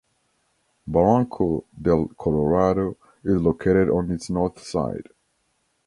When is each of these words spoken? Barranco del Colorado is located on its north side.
Barranco 0.87 1.65
del 1.79 2.07
Colorado 2.17 2.97
is 3.23 3.39
located 3.39 3.87
on 3.91 4.09
its 4.09 4.31
north 4.31 4.57
side. 4.59 5.07